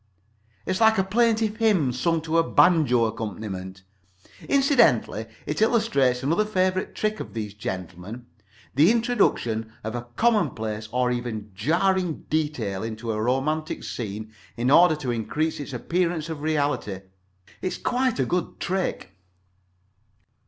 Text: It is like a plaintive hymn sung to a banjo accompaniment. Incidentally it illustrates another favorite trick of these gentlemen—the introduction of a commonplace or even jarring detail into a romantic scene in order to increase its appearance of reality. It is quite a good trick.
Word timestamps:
It 0.65 0.71
is 0.71 0.81
like 0.81 0.97
a 0.97 1.03
plaintive 1.03 1.57
hymn 1.57 1.91
sung 1.93 2.21
to 2.21 2.39
a 2.39 2.43
banjo 2.43 3.05
accompaniment. 3.05 3.83
Incidentally 4.49 5.27
it 5.45 5.61
illustrates 5.61 6.23
another 6.23 6.43
favorite 6.43 6.95
trick 6.95 7.19
of 7.19 7.35
these 7.35 7.53
gentlemen—the 7.53 8.89
introduction 8.91 9.71
of 9.83 9.93
a 9.93 10.07
commonplace 10.15 10.89
or 10.91 11.11
even 11.11 11.51
jarring 11.53 12.25
detail 12.31 12.81
into 12.81 13.11
a 13.11 13.21
romantic 13.21 13.83
scene 13.83 14.33
in 14.57 14.71
order 14.71 14.95
to 14.95 15.11
increase 15.11 15.59
its 15.59 15.71
appearance 15.71 16.29
of 16.29 16.41
reality. 16.41 16.93
It 16.93 17.03
is 17.61 17.77
quite 17.77 18.17
a 18.17 18.25
good 18.25 18.59
trick. 18.59 19.13